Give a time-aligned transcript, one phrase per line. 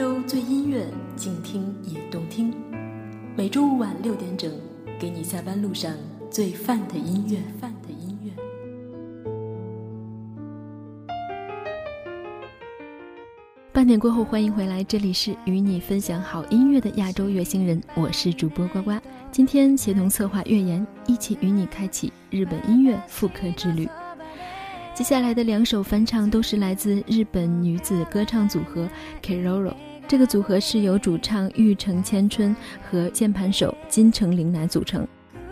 [0.00, 2.54] 洲最音乐，静听也动听。
[3.36, 4.50] 每周五晚六点整，
[4.98, 5.94] 给你下班路上
[6.30, 7.36] 最范的音乐。
[7.60, 8.32] 范的音乐。
[13.74, 18.92] 半点过后，欢迎回来，这里是与你分享好音乐的亚洲乐星人，我是主播呱呱。
[19.30, 23.86] 今天协同策划月言，一起与你开启日本音乐复刻之旅。
[24.94, 28.88] 接下来的两首翻唱都是来自日本女子歌唱组合
[29.22, 29.74] Keroro。
[30.10, 35.06] 这个组合是由主唱玉城千春和键盘手金城玲奈组成。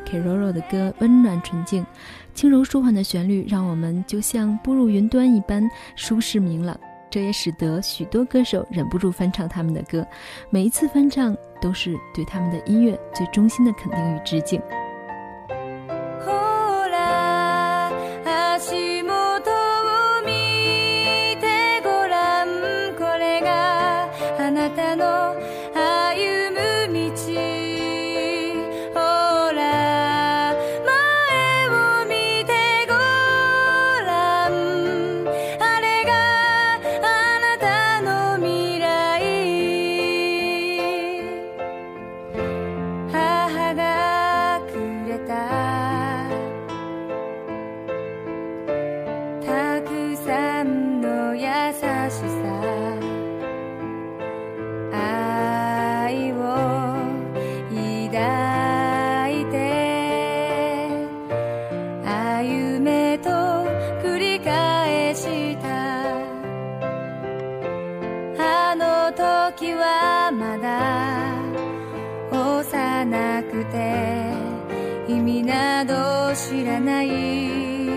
[0.05, 1.87] Keroro 的歌温暖纯净，
[2.35, 5.63] 轻柔舒缓的旋律让我们就像步入云端一般
[5.95, 6.77] 舒适明朗。
[7.09, 10.05] 这也使得许多歌手忍不住翻唱他们的歌。
[10.51, 14.61] 每一次翻唱都是对他们的音乐最衷心的肯定与致敬。
[77.19, 77.88] 这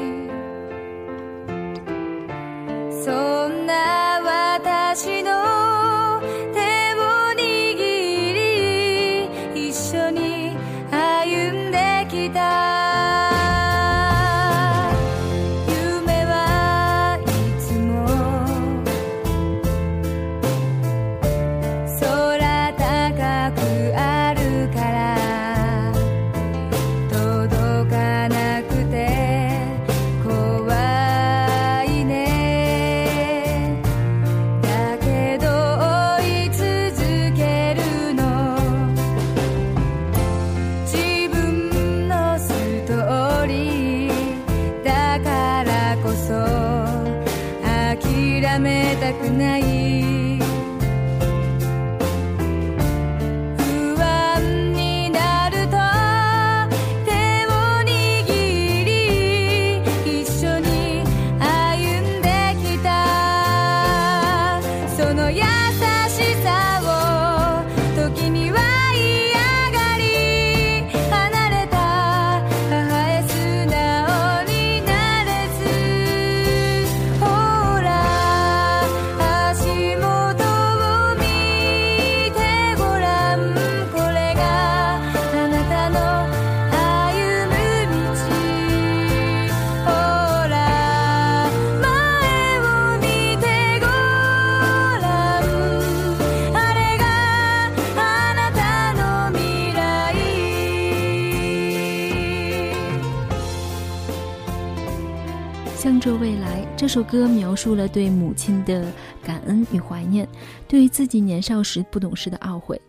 [106.91, 108.85] 这首歌描述了对母亲的
[109.23, 110.27] 感恩与怀念，
[110.67, 112.79] 对于自己年少时不懂事的懊悔。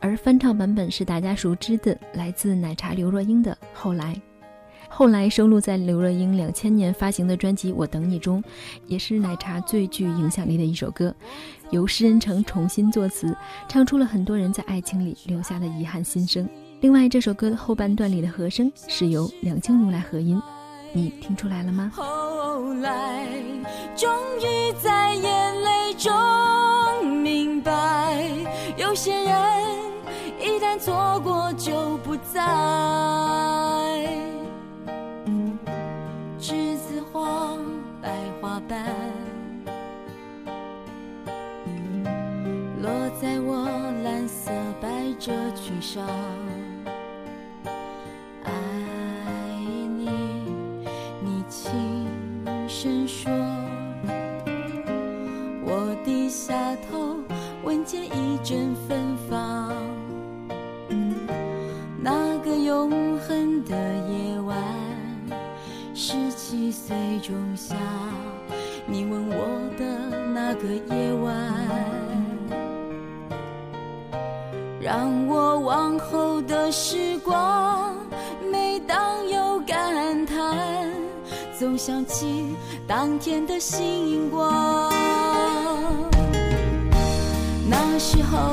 [0.00, 4.12] 而翻唱版本是大家熟知的，来自奶茶刘若英的《后来》。
[4.88, 8.42] 后来收录在刘若英两千年发行的专辑《我等你》中，
[8.88, 11.14] 也是奶茶最具影响力的一首歌。
[11.70, 13.36] 由施人成重新作词，
[13.68, 16.48] 唱出了很多人在爱情里留下的遗憾心声。
[16.80, 20.42] 另外，这首歌的后半段里的和声是由梁静茹来和音。
[20.96, 21.90] 你听出来了吗？
[21.92, 23.26] 后来，
[23.96, 28.16] 终于在眼泪中明白，
[28.76, 29.34] 有些人
[30.40, 32.40] 一旦错过就不再。
[36.38, 37.56] 栀子花
[38.00, 38.08] 白
[38.40, 38.84] 花瓣，
[42.80, 42.88] 落
[43.20, 43.66] 在我
[44.04, 46.06] 蓝色百褶裙上。
[81.64, 82.54] 总想起
[82.86, 84.92] 当天的星光。
[87.66, 88.52] 那时候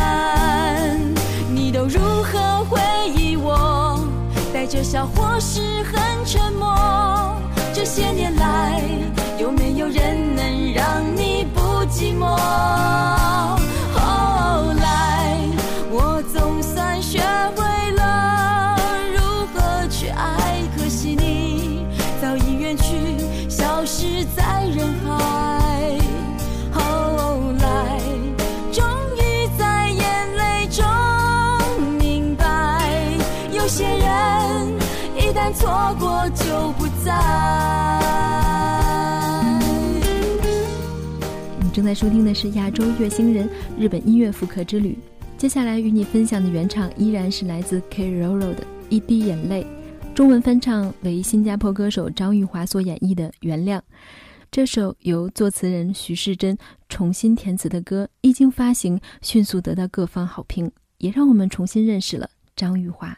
[4.83, 6.75] 笑或是很沉默？
[7.73, 8.81] 这些年来，
[9.39, 13.60] 有没有人能让你不寂寞？
[41.61, 44.97] 你正在收听的是亚洲月星人日本音乐复刻之旅。
[45.37, 49.65] 接下来与你分享的原唱依然是来自 K Rolo 的一滴眼泪，
[50.13, 53.77] 中文翻唱为新加坡歌手张玉华所演绎的《原谅》。
[54.51, 56.57] 这首由作词人徐世珍
[56.89, 63.17] 重新填词的歌，一经发行，迅速得到各方好评，也让我们重新认识了张玉华。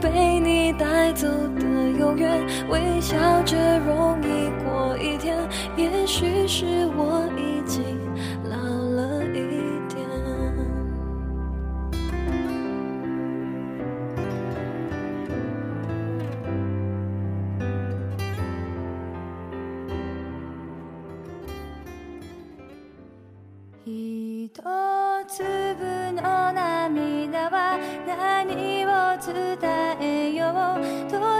[0.00, 1.26] 被你带走
[1.58, 1.64] 的
[1.98, 5.36] 永远，微笑着容易过一天，
[5.76, 6.64] 也许是
[6.96, 7.57] 我已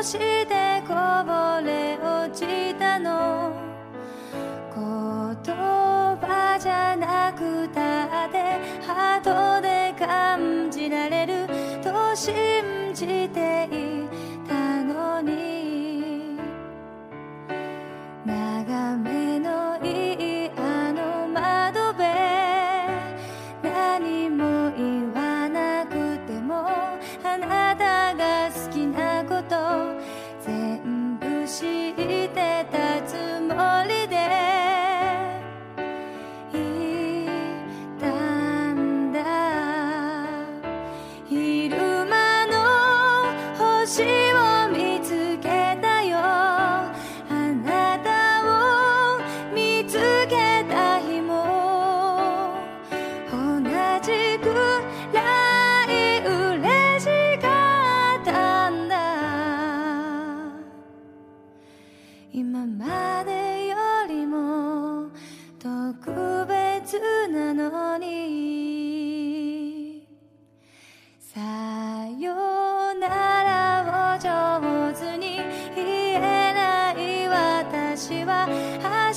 [0.09, 0.95] してこ
[1.27, 3.53] ぼれ落ちたの。
[4.75, 8.39] 言葉じゃなくたって
[8.87, 11.47] ハートで感じられる。
[11.83, 12.33] と信
[12.95, 13.28] じて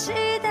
[0.02, 0.51] 期待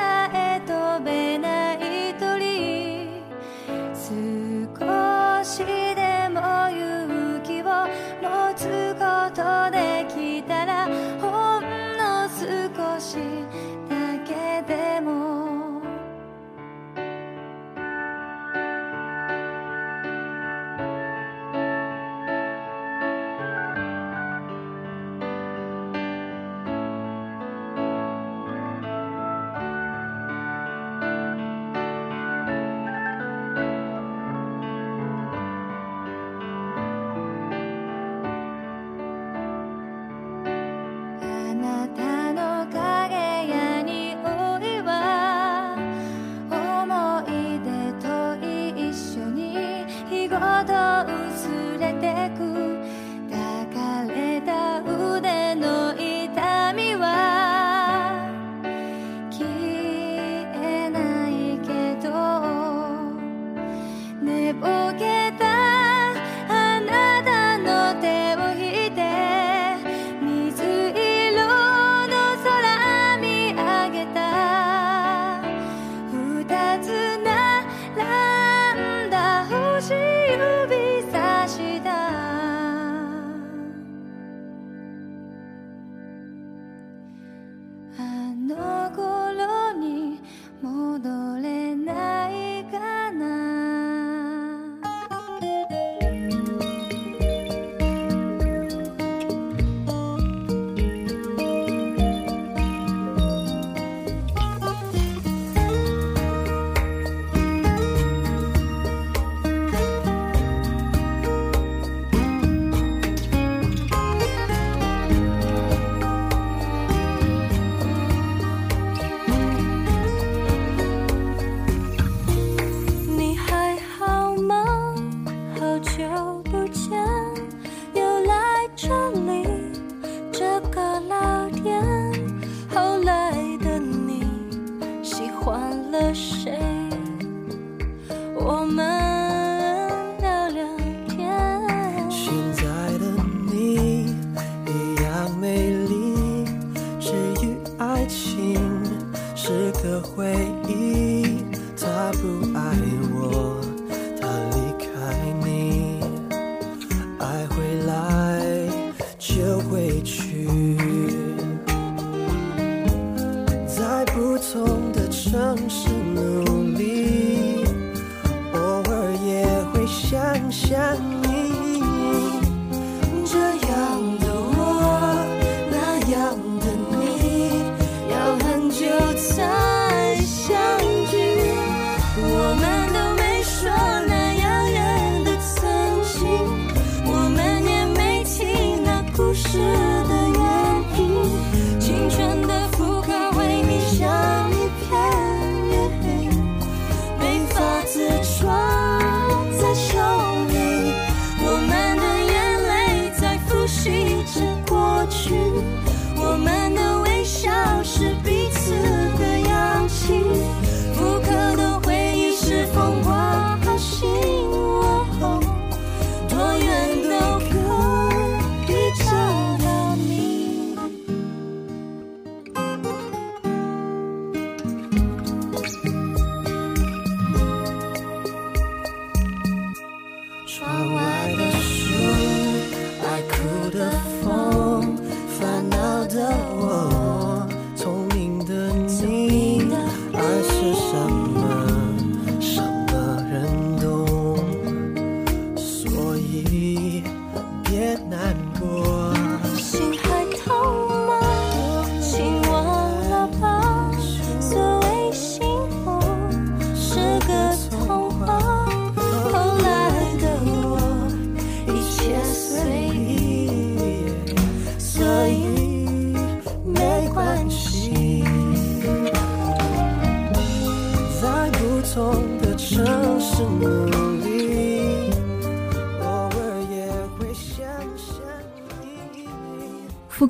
[230.59, 231.10] 复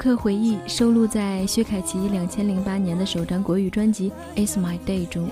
[0.00, 5.30] 刻回忆收录在薛凯琪两千零八年的首张国语专辑《It's My Day》中。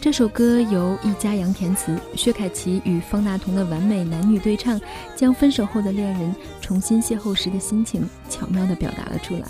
[0.00, 4.80] 这首歌由易家扬填词，薛凯琪与方大同的完美男女对唱，
[5.14, 9.44] 将分手后的恋人重新邂逅时的心情巧妙地表达了出来。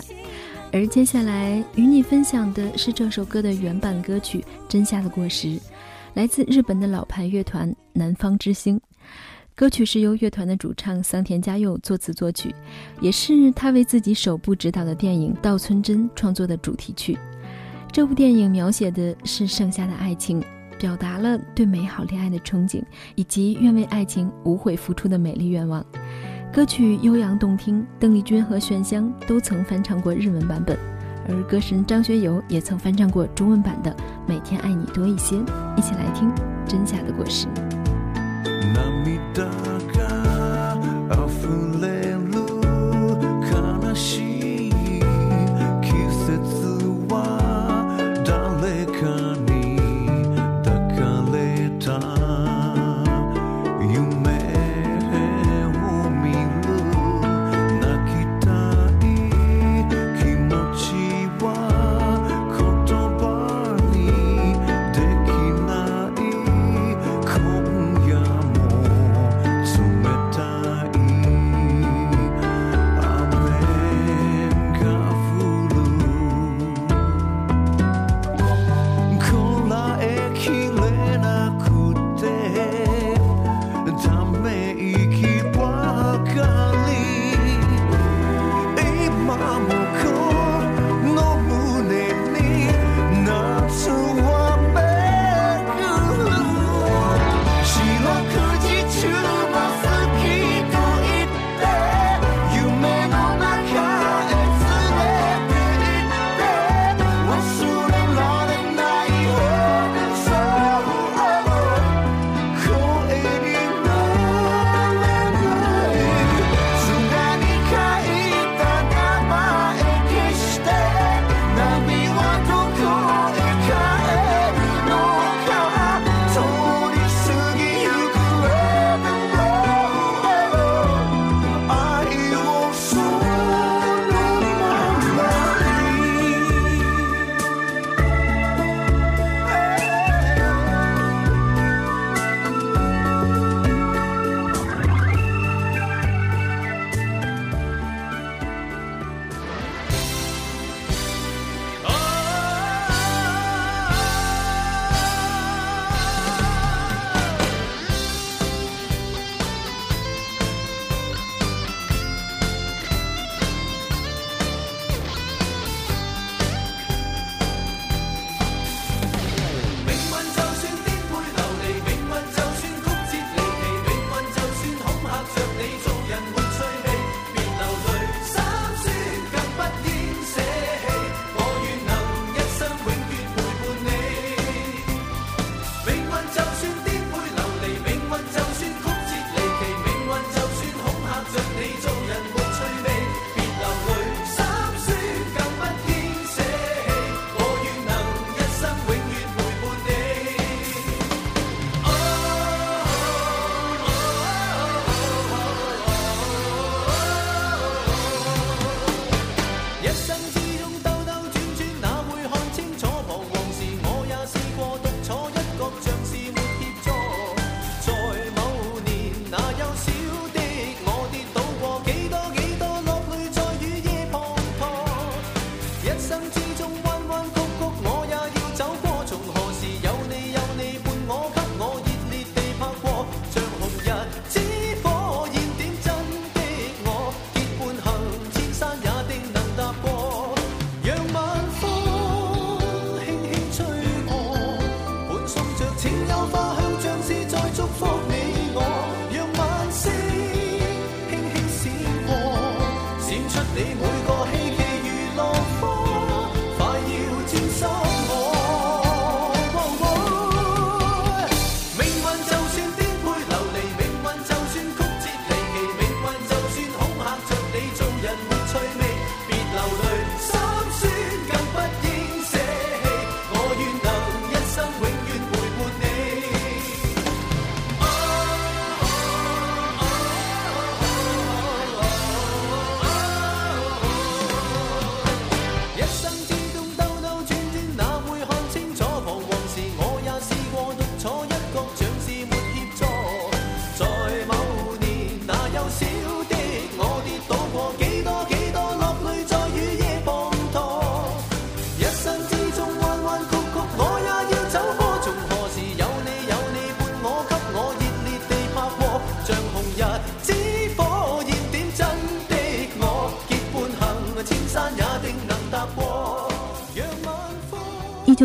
[0.71, 4.37] 而接下来与你分享的是这首歌的原版歌曲
[4.69, 5.47] 《真夏的果实》，
[6.13, 8.79] 来自日本的老牌乐团南方之星。
[9.55, 12.53] 歌曲是由乐团的主唱桑田佳佑作词作曲，
[12.99, 17.15] 也是他为自己首部执导的电影《稻村真》创作的主题曲。
[17.91, 20.43] 这部电影描写的是盛夏的爱情，
[20.79, 22.81] 表达了对美好恋爱的憧憬，
[23.13, 25.85] 以及愿为爱情无悔付出的美丽愿望。
[26.51, 30.75] 歌曲悠扬动听，邓丽君和炫香都曾翻唱过日文版本，
[31.29, 33.91] 而歌神张学友也曾翻唱过中文版的
[34.27, 35.35] 《每天爱你多一些》。
[35.77, 36.27] 一起来听
[36.67, 37.45] 《真夏的果实》。
[38.63, 38.87] 今夜も
[41.81, 41.82] 冷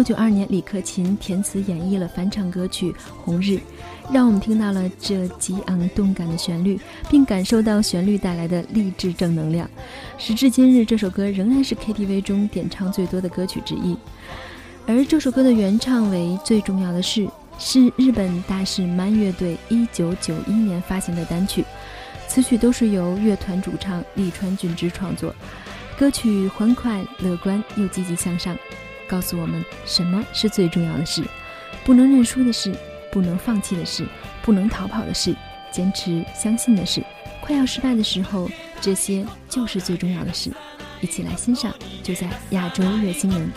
[0.09, 2.91] 九二年，李克勤填词演绎了翻唱歌曲
[3.23, 3.57] 《红日》，
[4.11, 9.69] 让我们听到了这激昂动感的旋律，并感受到旋律带来的励志正能量。
[10.17, 13.95] 时至今日，这首歌仍然是 KTV 中点唱最多的歌曲之一。
[14.87, 21.63] 而这首歌的原唱为最重要的事，是日本大势漫乐队一九九一年发行的单曲，
[22.27, 25.35] 此曲都是由乐团主唱利川俊之创作。
[25.99, 28.57] 歌曲欢快、乐观又积极向上。
[29.09, 31.25] 告诉我们什么是最重要的事，
[31.85, 32.73] 不能认输的事，
[33.11, 34.07] 不能放弃的事，
[34.43, 35.35] 不能逃跑的事，
[35.73, 37.03] 坚持相信的事，
[37.41, 38.49] 快要失败的时候，
[38.81, 40.53] 这些就是最重要的事。
[41.01, 43.51] 一起来欣赏，就在亚洲乐星人。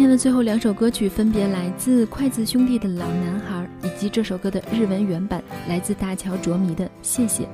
[0.00, 7.42] 今天的最后两首歌曲分别来自筷子兄弟的《老男孩》，以及这首歌的日文原版来自大乔卓迷的《谢谢》。《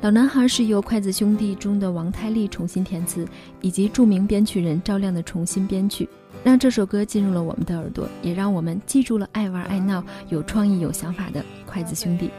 [0.00, 3.26] 老男孩》是由筷子兄弟中的王太利重新填词，
[3.62, 6.08] 以及著名编曲人赵亮的重新编曲，
[6.44, 12.30] 让这首歌进入了我们的耳朵，也让我们记住了爱玩爱闹、有创意有想法的筷子兄弟。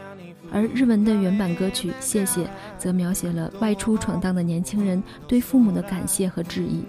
[0.50, 2.44] 而日文的原版歌曲《谢谢》
[2.78, 6.82] 则描写了外出闯荡的年轻人对父母的感谢和致意。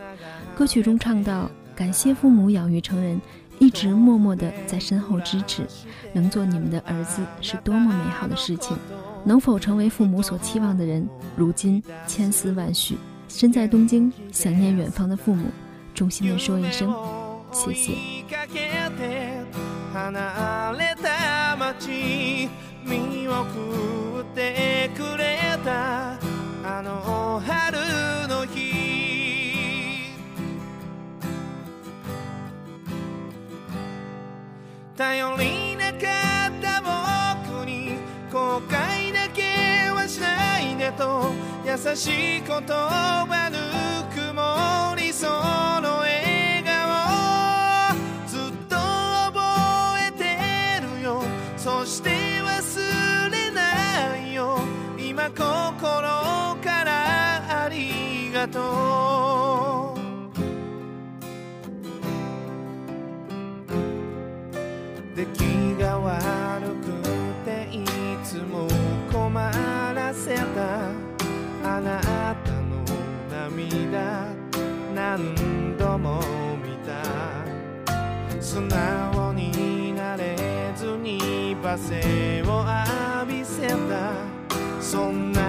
[0.58, 1.52] 歌曲中唱到。
[1.80, 3.22] 感谢父母养育成人，
[3.58, 5.66] 一直默默的在身后支持。
[6.12, 8.76] 能做你们的儿子是多么美好的事情！
[9.24, 11.08] 能否成为父母所期望的人？
[11.38, 12.98] 如今千丝万绪，
[13.30, 15.46] 身在东京，想念远方的父母，
[15.96, 16.94] 衷心的说一声
[17.54, 17.94] 谢谢。
[35.00, 35.98] 頼りなか
[36.50, 37.94] った僕に
[38.30, 41.32] 後悔だけはしないでと。
[41.66, 43.58] 優しい言葉ぬ
[44.14, 47.96] くもりその笑顔。
[48.28, 49.40] ずっと覚
[50.06, 51.24] えてるよ。
[51.56, 52.10] そして
[52.42, 54.60] 忘れないよ。
[54.98, 55.40] 今心
[56.62, 59.29] からありがとう。
[73.70, 74.26] 涙
[74.96, 76.20] 何度も
[76.64, 77.04] 見た。
[78.42, 80.36] 素直になれ
[80.76, 82.66] ずに罵声を
[83.22, 83.76] 浴びせた。
[84.82, 85.49] そんな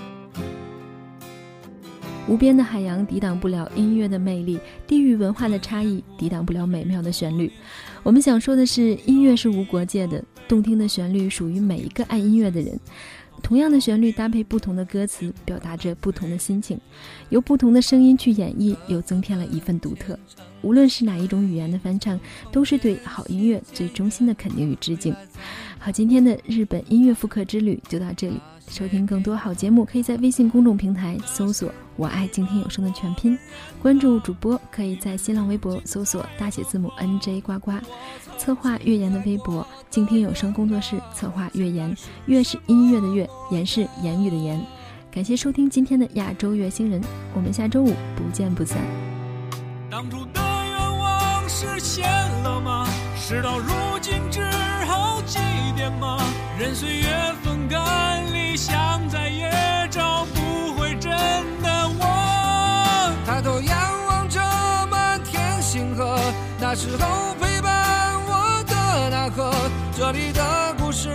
[2.31, 7.51] 无边的海洋抵挡不了音乐的魅力，地域文化的差异抵挡不了美妙的旋律。
[8.03, 12.79] 我们想说的是，音乐是无国界的，动听的旋律属于每一个爱音乐的人。
[13.43, 16.79] 同样的旋律搭配不同的歌词，表达着不同的心情，
[17.27, 20.17] 由不同的声音去演绎，又增添了一份独特。
[20.61, 22.17] 无论是哪一种语言的翻唱，
[22.49, 25.13] 都是对好音乐最衷心的肯定与致敬。
[25.79, 28.39] 好，今天的日本音乐复刻之旅就到这里。
[28.69, 31.69] 收听更多好节目，可以在微信公众平台搜索
[32.01, 33.37] “我爱静听有声”的全拼，
[33.79, 37.73] 关注主播可以在新浪微博搜索大写字母 NJ 呱呱，
[38.39, 44.59] 策划月言的微博“静听有声工作室”策划月言，月是音乐的月，言是言语的言。
[45.11, 46.99] 感谢收听今天的亚洲月星人，
[47.35, 48.79] 我们下周五不见不散。
[49.91, 52.09] 当初的愿望实现
[52.41, 52.87] 了吗？
[53.15, 53.69] 事到如
[54.01, 54.41] 今只
[54.87, 55.37] 好祭
[55.77, 56.17] 奠吗？
[56.57, 57.05] 任岁月
[57.43, 59.50] 风干，理想再也
[66.73, 69.51] 那时候陪伴我的那颗，
[69.93, 71.09] 这里的故事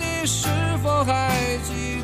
[0.00, 0.48] 你是
[0.82, 2.01] 否还记